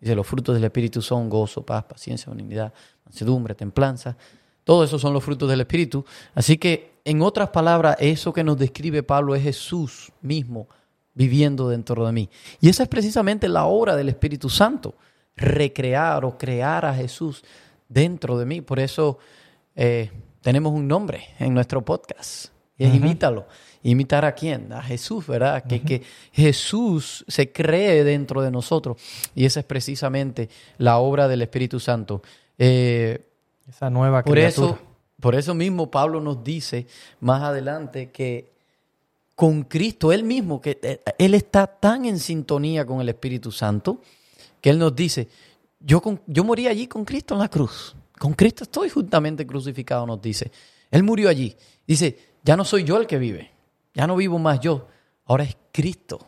[0.01, 2.73] Dice, los frutos del Espíritu son gozo, paz, paciencia, unidad,
[3.05, 4.17] mansedumbre, templanza.
[4.63, 6.05] Todo eso son los frutos del Espíritu.
[6.35, 10.69] Así que, en otras palabras, eso que nos describe Pablo es Jesús mismo
[11.15, 12.29] viviendo dentro de mí.
[12.61, 14.95] Y esa es precisamente la obra del Espíritu Santo,
[15.37, 17.45] recrear o crear a Jesús
[17.89, 18.61] dentro de mí.
[18.61, 19.19] Por eso
[19.75, 22.47] eh, tenemos un nombre en nuestro podcast,
[22.79, 23.47] y es Imítalo.
[23.83, 24.73] ¿Imitar a quién?
[24.73, 25.63] A Jesús, ¿verdad?
[25.65, 28.97] que, que, Jesús se cree dentro de nosotros.
[29.33, 32.21] Y esa es precisamente la obra del Espíritu Santo.
[32.59, 33.21] Eh,
[33.69, 34.79] esa nueva por Eso,
[35.21, 36.87] por eso mismo Pablo nos dice
[37.21, 38.51] más adelante que
[39.37, 44.01] con Cristo, Él mismo, que eh, Él está tan en sintonía con el Espíritu Santo,
[44.61, 45.29] que Él nos dice,
[45.81, 47.95] yo, yo morí allí con Cristo en la cruz.
[48.19, 50.51] Con Cristo estoy juntamente crucificado, nos dice.
[50.91, 51.55] Él murió allí.
[51.87, 53.53] Dice, ya no soy yo el que vive,
[53.95, 54.89] ya no vivo más yo,
[55.27, 56.27] ahora es Cristo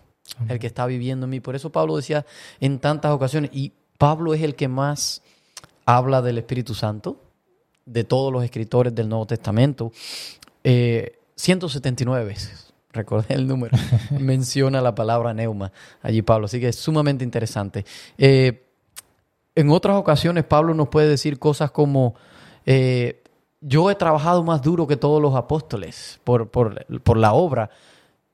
[0.48, 1.40] el que está viviendo en mí.
[1.40, 2.26] Por eso Pablo decía
[2.60, 5.22] en tantas ocasiones, y Pablo es el que más
[5.84, 7.20] habla del Espíritu Santo,
[7.86, 9.92] de todos los escritores del Nuevo Testamento,
[10.62, 12.67] 179 eh, veces.
[12.92, 13.76] Recordé el número.
[14.18, 15.72] Menciona la palabra neuma
[16.02, 16.46] allí Pablo.
[16.46, 17.84] Así que es sumamente interesante.
[18.16, 18.64] Eh,
[19.54, 22.14] en otras ocasiones Pablo nos puede decir cosas como,
[22.64, 23.22] eh,
[23.60, 27.70] yo he trabajado más duro que todos los apóstoles por, por, la obra.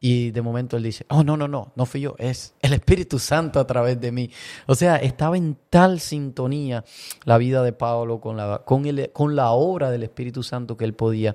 [0.06, 3.18] Y de momento él dice, oh, no, no, no, no fui yo, es el Espíritu
[3.18, 4.30] Santo a través de mí.
[4.66, 6.84] O sea, estaba en tal sintonía
[7.24, 10.84] la vida de Pablo con la, con el, con la obra del Espíritu Santo que
[10.84, 11.34] él podía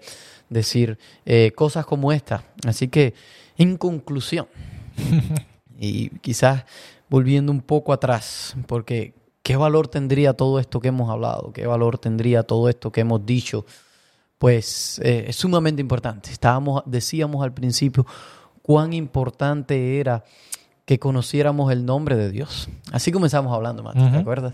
[0.50, 2.44] decir eh, cosas como esta.
[2.64, 3.16] Así que,
[3.58, 4.48] en conclusión,
[5.80, 6.64] y quizás
[7.10, 11.52] volviendo un poco atrás, porque ¿Qué valor tendría todo esto que hemos hablado?
[11.54, 13.66] ¿Qué valor tendría todo esto que hemos dicho?
[14.38, 16.30] Pues eh, es sumamente importante.
[16.30, 18.06] Estábamos, decíamos al principio
[18.70, 20.24] cuán importante era
[20.86, 22.70] que conociéramos el nombre de Dios.
[22.92, 24.54] Así comenzamos hablando, Mati, ¿te acuerdas?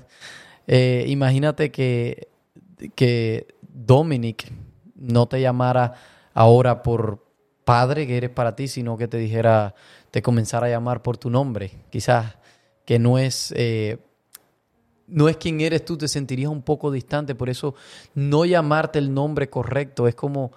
[0.68, 2.30] Eh, imagínate que,
[2.96, 4.50] que Dominic
[4.96, 5.96] no te llamara
[6.34, 7.26] ahora por
[7.66, 9.76] padre que eres para ti, sino que te dijera,
[10.12, 11.72] te comenzara a llamar por tu nombre.
[11.90, 12.38] Quizás
[12.86, 13.98] que no es eh,
[15.08, 17.76] no es quien eres tú, te sentirías un poco distante, por eso
[18.14, 20.54] no llamarte el nombre correcto es como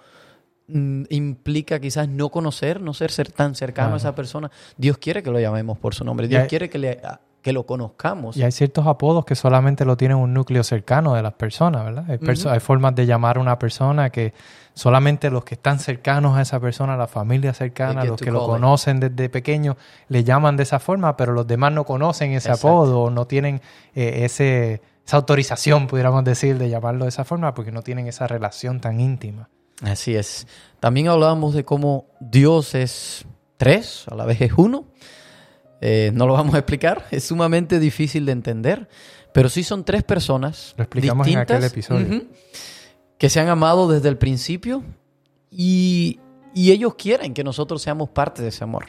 [1.09, 4.51] implica quizás no conocer, no ser, ser tan cercano a esa persona.
[4.77, 6.99] Dios quiere que lo llamemos por su nombre, Dios quiere que le
[7.41, 8.35] que lo conozcamos.
[8.35, 12.05] Y hay ciertos apodos que solamente lo tienen un núcleo cercano de las personas, ¿verdad?
[12.07, 14.33] Hay, formas de llamar a una persona que
[14.73, 18.99] solamente los que están cercanos a esa persona, la familia cercana, los que lo conocen
[18.99, 19.77] desde pequeño,
[20.09, 23.61] le llaman de esa forma, pero los demás no conocen ese apodo o no tienen
[23.95, 28.27] eh, ese, esa autorización, pudiéramos decir, de llamarlo de esa forma porque no tienen esa
[28.27, 29.49] relación tan íntima.
[29.81, 30.47] Así es.
[30.79, 33.25] También hablábamos de cómo Dios es
[33.57, 34.85] tres, a la vez es uno.
[35.81, 38.89] Eh, no lo vamos a explicar, es sumamente difícil de entender,
[39.33, 42.23] pero sí son tres personas lo explicamos en aquel episodio.
[43.17, 44.83] que se han amado desde el principio
[45.51, 46.19] y,
[46.55, 48.87] ellos quieren que nosotros seamos parte de ese amor.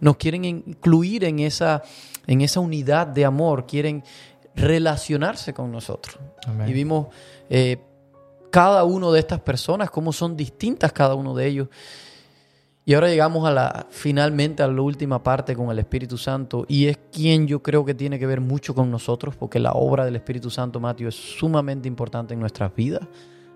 [0.00, 1.82] Nos quieren incluir en esa,
[2.26, 4.02] en esa unidad de amor, quieren
[4.54, 6.18] relacionarse con nosotros.
[6.66, 7.08] Y vimos
[7.50, 7.76] eh,
[8.50, 11.68] cada uno de estas personas, cómo son distintas cada uno de ellos.
[12.84, 16.86] Y ahora llegamos a la finalmente a la última parte con el Espíritu Santo y
[16.86, 20.16] es quien yo creo que tiene que ver mucho con nosotros porque la obra del
[20.16, 23.02] Espíritu Santo, Mateo, es sumamente importante en nuestras vidas.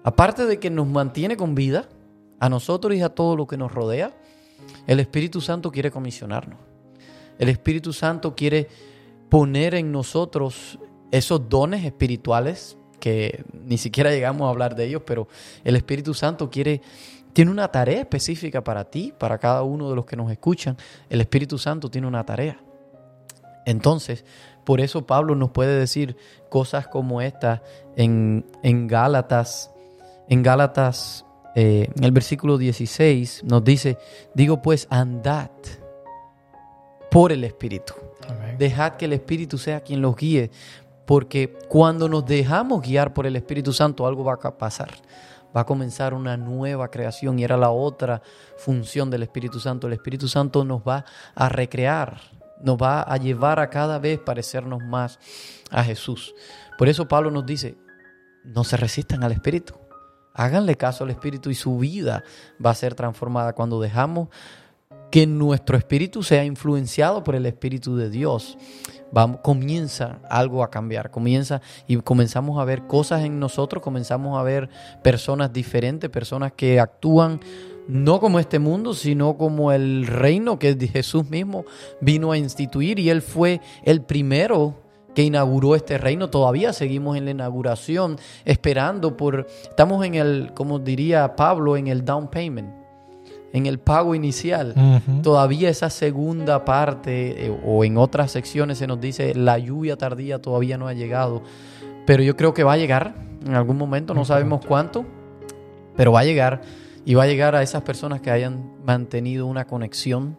[0.05, 1.89] Aparte de que nos mantiene con vida,
[2.39, 4.13] a nosotros y a todo lo que nos rodea,
[4.87, 6.59] el Espíritu Santo quiere comisionarnos.
[7.39, 8.69] El Espíritu Santo quiere
[9.29, 10.79] poner en nosotros
[11.11, 15.29] esos dones espirituales que ni siquiera llegamos a hablar de ellos, pero
[15.63, 16.81] el Espíritu Santo quiere
[17.35, 20.79] tiene una tarea específica para ti, para cada uno de los que nos escuchan.
[21.11, 22.59] El Espíritu Santo tiene una tarea.
[23.67, 24.25] Entonces,
[24.65, 26.17] Por eso Pablo nos puede decir
[26.49, 27.63] cosas como esta
[27.97, 29.71] en, en Gálatas,
[30.27, 33.99] en Gálatas, eh, en el versículo 16, nos dice,
[34.33, 35.51] digo pues, andad
[37.11, 37.93] por el Espíritu.
[38.27, 38.57] Amén.
[38.57, 40.51] Dejad que el Espíritu sea quien los guíe,
[41.07, 44.91] porque cuando nos dejamos guiar por el Espíritu Santo, algo va a pasar.
[45.57, 48.23] Va a comenzar una nueva creación y era la otra
[48.57, 49.87] función del Espíritu Santo.
[49.87, 52.21] El Espíritu Santo nos va a recrear,
[52.61, 55.19] nos va a llevar a cada vez parecernos más
[55.71, 56.35] a Jesús.
[56.77, 57.77] Por eso Pablo nos dice,
[58.45, 59.75] no se resistan al Espíritu.
[60.33, 62.25] Háganle caso al Espíritu y su vida
[62.65, 64.29] va a ser transformada cuando dejamos
[65.15, 68.59] que nuestro espíritu sea influenciado por el Espíritu de Dios.
[69.13, 74.43] Vamos, comienza algo a cambiar, comienza y comenzamos a ver cosas en nosotros, comenzamos a
[74.43, 74.69] ver
[75.05, 77.39] personas diferentes, personas que actúan
[77.87, 81.65] no como este mundo, sino como el reino que Jesús mismo
[82.01, 84.83] vino a instituir y él fue el primero
[85.15, 86.29] que inauguró este reino.
[86.29, 92.05] Todavía seguimos en la inauguración, esperando por, estamos en el, como diría Pablo, en el
[92.05, 92.84] down payment
[93.55, 94.75] en el pago inicial.
[94.77, 95.23] Ujú.
[95.23, 100.43] Todavía esa segunda parte eh, o en otras secciones se nos dice la lluvia tardía
[100.43, 101.43] todavía no ha llegado.
[102.05, 103.15] Pero yo creo que va a llegar
[103.47, 105.05] en algún momento, no sabemos cuánto,
[105.97, 106.63] pero va a llegar
[107.05, 110.37] y va a llegar a esas personas que hayan mantenido una conexión,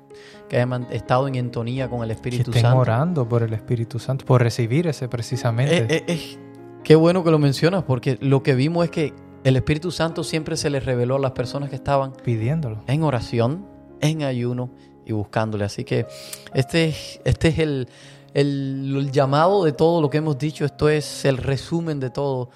[0.49, 2.80] que hayan estado en entonía con el Que Espíritu estén Santo.
[2.80, 5.86] orando por el Espíritu Santo, por recibir ese precisamente.
[5.89, 6.38] Eh, eh,
[6.84, 9.13] qué bueno que lo mencionas porque lo que vimos es que
[9.46, 12.84] el Espíritu Santo siempre se les reveló a las personas que estaban pidiéndolo.
[12.88, 13.66] en oración,
[14.02, 14.72] en ayuno
[15.06, 15.64] y buscándole.
[15.66, 16.08] Así que
[16.54, 16.93] este,
[17.24, 17.88] este es el,
[18.34, 22.50] el- el llamado de todo lo que hemos dicho, esto es el resumen de todo,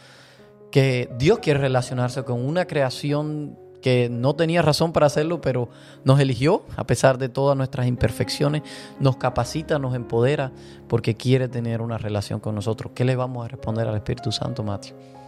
[0.71, 5.69] que Dios quiere relacionarse con una creación que no tenía razón para hacerlo, pero
[6.03, 8.63] nos eligió a pesar de todas nuestras imperfecciones,
[8.99, 10.51] nos capacita, nos empodera,
[10.89, 12.91] porque quiere tener una relación con nosotros.
[12.93, 15.18] ¿Qué le vamos a responder al Espíritu Santo, Mateo?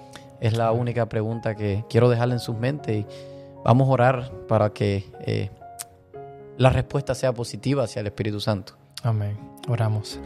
[0.42, 3.06] Es la única pregunta que quiero dejarle en sus mentes y
[3.64, 5.50] vamos a orar para que eh,
[6.58, 8.74] la respuesta sea positiva hacia el Espíritu Santo.
[9.04, 9.38] Amén.
[9.70, 10.20] Oramos.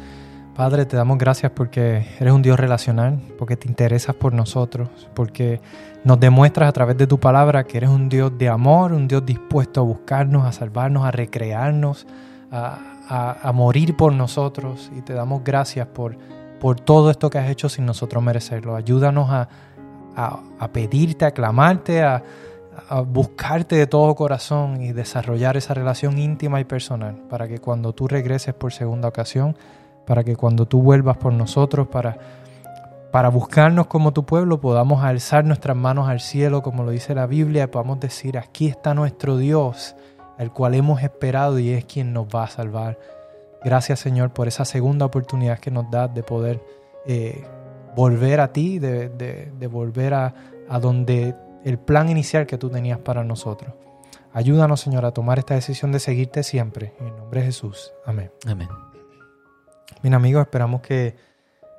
[0.55, 5.59] Padre, te damos gracias porque eres un Dios relacional, porque te interesas por nosotros, porque
[6.05, 9.26] nos demuestras a través de tu palabra que eres un Dios de amor, un Dios
[9.26, 12.07] dispuesto a buscarnos, a salvarnos, a recrearnos,
[12.51, 14.89] a, a- a morir por nosotros.
[14.97, 16.18] Y te damos gracias por,
[16.61, 18.78] por todo esto que has hecho sin nosotros merecerlo.
[18.78, 19.49] Ayúdanos a,
[20.16, 22.24] a- pedirte, a clamarte, a,
[22.89, 27.93] a buscarte de todo corazón y desarrollar esa relación íntima y personal para que cuando
[27.93, 29.57] tú regreses por segunda ocasión,
[30.05, 32.18] para que cuando tú vuelvas por nosotros, para,
[33.11, 37.26] para buscarnos como tu pueblo, podamos alzar nuestras manos al cielo, como lo dice la
[37.28, 39.95] Biblia, y podamos decir, aquí está nuestro Dios,
[40.38, 42.99] el cual hemos esperado y es quien nos va a salvar.
[43.63, 46.61] Gracias Señor por esa segunda oportunidad que nos das de poder
[47.07, 47.43] eh,
[47.96, 50.34] volver a ti, de, de- de volver a,
[50.70, 53.74] a donde el plan inicial que tú tenías para nosotros.
[54.34, 56.93] Ayúdanos Señor a tomar esta decisión de seguirte siempre.
[57.00, 57.93] En el nombre de Jesús.
[58.06, 58.32] Amén.
[58.48, 58.68] Amén.
[60.02, 61.16] Bien amigos, esperamos que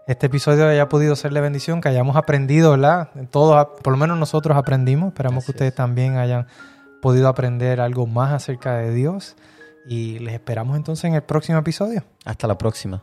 [0.07, 3.11] este episodio haya podido serle bendición, que hayamos aprendido, ¿verdad?
[3.31, 5.09] Todos, por lo menos nosotros aprendimos.
[5.09, 5.77] Esperamos Así que ustedes es.
[5.77, 6.47] también hayan
[7.03, 9.37] podido aprender algo más acerca de Dios.
[9.89, 12.05] Y les esperamos entonces en el próximo episodio.
[12.25, 13.03] Hasta la próxima.